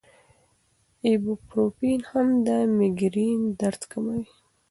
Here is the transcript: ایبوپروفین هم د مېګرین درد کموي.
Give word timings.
ایبوپروفین 1.05 2.01
هم 2.09 2.27
د 2.45 2.47
مېګرین 2.77 3.39
درد 3.59 3.81
کموي. 3.91 4.25